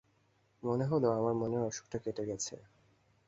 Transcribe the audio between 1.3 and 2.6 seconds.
মনের অসুখটা কেটে গেছে।